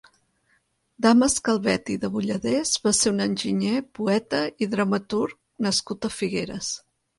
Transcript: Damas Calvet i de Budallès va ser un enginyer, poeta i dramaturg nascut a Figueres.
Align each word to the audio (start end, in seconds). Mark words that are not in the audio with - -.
Damas 1.05 1.35
Calvet 1.49 1.91
i 1.95 1.97
de 2.05 2.09
Budallès 2.15 2.71
va 2.87 2.95
ser 3.01 3.13
un 3.17 3.27
enginyer, 3.27 3.75
poeta 4.01 4.41
i 4.67 4.71
dramaturg 4.75 5.39
nascut 5.69 6.11
a 6.11 6.15
Figueres. 6.19 6.75